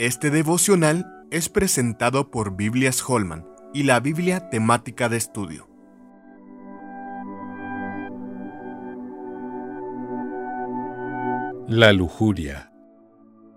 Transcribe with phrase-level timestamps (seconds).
[0.00, 5.68] Este devocional es presentado por Biblias Holman y la Biblia temática de estudio.
[11.68, 12.72] La lujuria.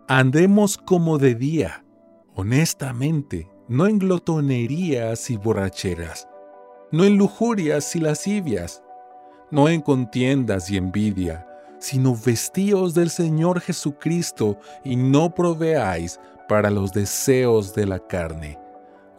[0.10, 1.86] Andemos como de día,
[2.36, 6.28] honestamente, no en glotonerías y borracheras,
[6.92, 8.84] no en lujurias y lascivias,
[9.50, 11.48] no en contiendas y envidia,
[11.84, 18.60] sino vestíos del Señor Jesucristo y no proveáis para los deseos de la carne.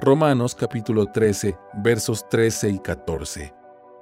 [0.01, 3.55] Romanos capítulo 13, versos 13 y 14.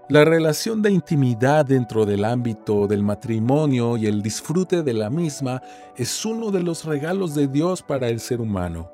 [0.08, 5.62] La relación de intimidad dentro del ámbito del matrimonio y el disfrute de la misma
[5.96, 8.90] es uno de los regalos de Dios para el ser humano.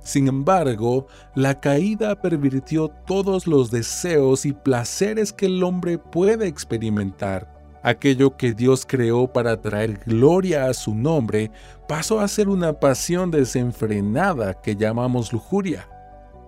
[0.00, 7.57] Sin embargo, la caída pervirtió todos los deseos y placeres que el hombre puede experimentar
[7.82, 11.50] aquello que Dios creó para traer gloria a su nombre,
[11.86, 15.88] pasó a ser una pasión desenfrenada que llamamos lujuria.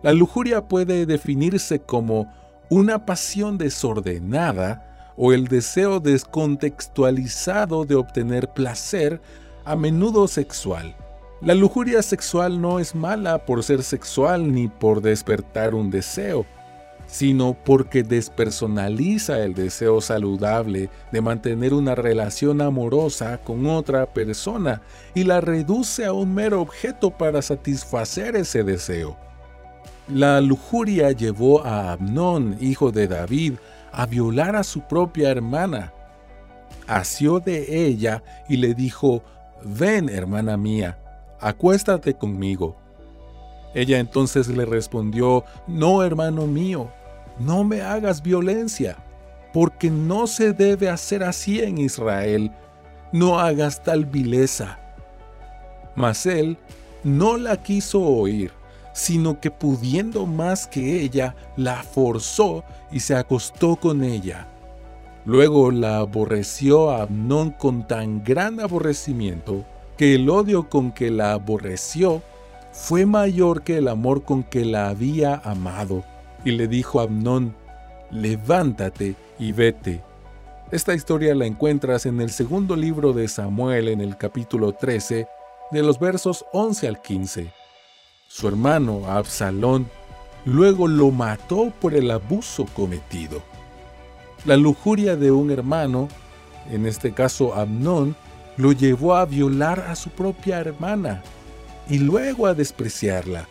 [0.02, 2.32] La lujuria puede definirse como
[2.70, 9.20] una pasión desordenada o el deseo descontextualizado de obtener placer,
[9.64, 10.96] a menudo sexual.
[11.42, 16.46] La lujuria sexual no es mala por ser sexual ni por despertar un deseo
[17.10, 24.80] sino porque despersonaliza el deseo saludable de mantener una relación amorosa con otra persona
[25.14, 29.16] y la reduce a un mero objeto para satisfacer ese deseo.
[30.08, 33.54] La lujuria llevó a Amnón, hijo de David,
[33.92, 35.92] a violar a su propia hermana.
[36.86, 39.22] Asió de ella y le dijo,
[39.64, 40.98] Ven, hermana mía,
[41.40, 42.76] acuéstate conmigo.
[43.74, 46.90] Ella entonces le respondió, No, hermano mío,
[47.40, 48.98] no me hagas violencia,
[49.52, 52.52] porque no se debe hacer así en Israel,
[53.12, 54.78] no hagas tal vileza.
[55.96, 56.58] Mas él
[57.02, 58.52] no la quiso oír,
[58.92, 62.62] sino que pudiendo más que ella, la forzó
[62.92, 64.46] y se acostó con ella.
[65.24, 69.64] Luego la aborreció a Amnón con tan gran aborrecimiento,
[69.96, 72.22] que el odio con que la aborreció
[72.72, 76.04] fue mayor que el amor con que la había amado
[76.44, 77.54] y le dijo a Amnón,
[78.10, 80.02] levántate y vete.
[80.70, 85.26] Esta historia la encuentras en el segundo libro de Samuel en el capítulo 13,
[85.70, 87.52] de los versos 11 al 15.
[88.28, 89.88] Su hermano Absalón
[90.44, 93.42] luego lo mató por el abuso cometido.
[94.44, 96.08] La lujuria de un hermano,
[96.70, 98.16] en este caso Amnón,
[98.56, 101.22] lo llevó a violar a su propia hermana
[101.88, 103.48] y luego a despreciarla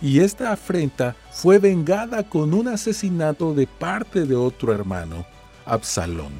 [0.00, 5.26] y esta afrenta fue vengada con un asesinato de parte de otro hermano,
[5.64, 6.32] Absalón.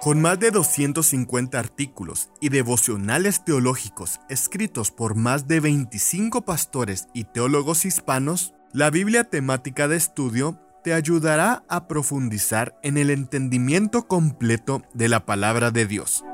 [0.00, 7.24] Con más de 250 artículos y devocionales teológicos escritos por más de 25 pastores y
[7.24, 14.80] teólogos hispanos, la Biblia temática de estudio te ayudará a profundizar en el entendimiento completo
[14.94, 16.24] de la palabra de Dios.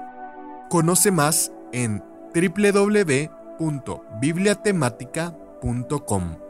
[0.71, 6.46] Conoce más en www www.bibliatemática.com